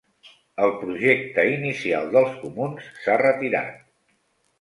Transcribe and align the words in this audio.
El 0.67 0.71
projecte 0.83 1.43
inicial 1.49 2.09
dels 2.15 2.39
comuns 2.45 2.87
s'ha 3.03 3.19
retirat. 3.23 3.79